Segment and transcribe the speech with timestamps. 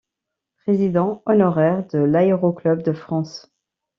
[0.63, 3.51] Président honoraire de l'Aéro-club de France.